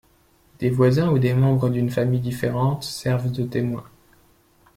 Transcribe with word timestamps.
Des 0.57 0.71
voisins 0.71 1.09
ou 1.11 1.19
des 1.19 1.35
membres 1.35 1.69
d'une 1.69 1.91
famille 1.91 2.21
différente 2.21 2.83
servent 2.83 3.31
de 3.31 3.43
témoins. 3.43 3.83